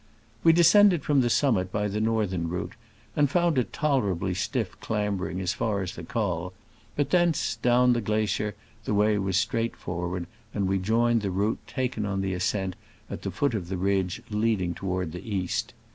We 0.43 0.51
descended 0.51 1.03
from 1.03 1.21
the 1.21 1.29
summit 1.29 1.71
by 1.71 1.87
the 1.87 2.01
northern 2.01 2.49
route, 2.49 2.73
and 3.15 3.29
found 3.29 3.59
it 3.59 3.71
tolerably 3.71 4.33
stiff 4.33 4.79
clambering 4.79 5.39
as 5.39 5.53
far 5.53 5.83
as 5.83 5.93
the 5.93 6.01
col, 6.03 6.53
but 6.95 7.11
thence, 7.11 7.55
down 7.57 7.93
the 7.93 8.01
glacier, 8.01 8.55
the 8.85 8.95
way 8.95 9.19
was 9.19 9.37
straightforward, 9.37 10.25
and 10.55 10.67
we 10.67 10.79
joined 10.79 11.21
the 11.21 11.29
route 11.29 11.59
taken 11.67 12.03
on 12.07 12.21
the 12.21 12.33
ascent 12.33 12.75
at 13.11 13.21
the 13.21 13.29
foot 13.29 13.53
of 13.53 13.67
the 13.69 13.77
ridge 13.77 14.23
leading 14.31 14.73
toward 14.73 15.11
the 15.11 15.21
east. 15.23 15.71